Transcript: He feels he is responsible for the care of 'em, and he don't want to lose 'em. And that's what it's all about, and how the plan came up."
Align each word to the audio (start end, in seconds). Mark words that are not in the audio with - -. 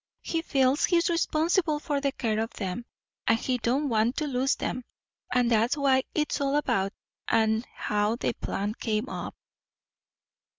He 0.23 0.41
feels 0.41 0.85
he 0.85 0.97
is 0.97 1.11
responsible 1.11 1.77
for 1.77 2.01
the 2.01 2.11
care 2.11 2.39
of 2.39 2.59
'em, 2.59 2.85
and 3.27 3.37
he 3.37 3.59
don't 3.59 3.87
want 3.87 4.17
to 4.17 4.25
lose 4.25 4.57
'em. 4.59 4.83
And 5.31 5.51
that's 5.51 5.77
what 5.77 6.05
it's 6.15 6.41
all 6.41 6.55
about, 6.55 6.91
and 7.27 7.67
how 7.75 8.15
the 8.15 8.33
plan 8.33 8.73
came 8.73 9.07
up." 9.09 9.35